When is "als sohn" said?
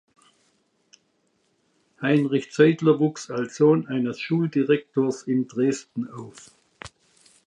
3.29-3.87